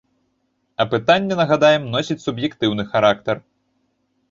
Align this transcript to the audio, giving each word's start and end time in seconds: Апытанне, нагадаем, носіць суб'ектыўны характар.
Апытанне, 0.85 1.33
нагадаем, 1.41 1.85
носіць 1.97 2.19
суб'ектыўны 2.25 2.89
характар. 2.95 3.35